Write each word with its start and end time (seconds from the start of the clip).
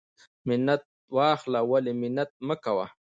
منت 0.47 0.83
واخله 1.17 1.59
ولی 1.71 1.93
منت 2.01 2.29
مکوه. 2.47 2.87